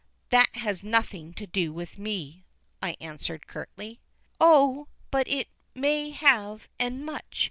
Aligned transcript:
"That 0.31 0.55
has 0.55 0.81
nothing 0.83 1.31
to 1.35 1.45
do 1.45 1.71
with 1.71 1.99
me," 1.99 2.43
I 2.81 2.97
answered 2.99 3.45
curtly. 3.45 3.99
"Oh, 4.39 4.87
but 5.11 5.27
it 5.27 5.47
may 5.75 6.09
have, 6.09 6.67
and 6.79 7.05
much. 7.05 7.39